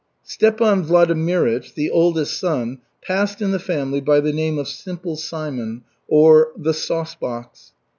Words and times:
Stepan 0.23 0.83
Vladimirych, 0.83 1.75
the 1.75 1.91
oldest 1.91 2.39
son, 2.39 2.79
passed 3.03 3.39
in 3.39 3.51
the 3.51 3.59
family 3.59 4.01
by 4.01 4.19
the 4.19 4.33
name 4.33 4.57
of 4.57 4.67
Simple 4.67 5.15
Simon, 5.15 5.83
or 6.07 6.51
The 6.57 6.71
Saucebox. 6.73 7.73